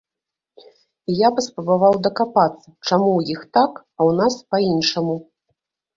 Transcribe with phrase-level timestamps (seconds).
[1.11, 5.15] І я паспрабаваў дакапацца, чаму ў іх так, а ў нас па-іншаму.